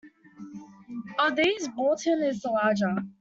Of 1.19 1.35
these, 1.35 1.67
Bourton 1.67 2.23
is 2.27 2.41
the 2.41 2.49
larger. 2.49 2.97